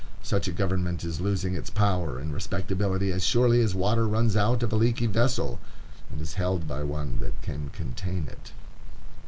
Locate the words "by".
6.67-6.81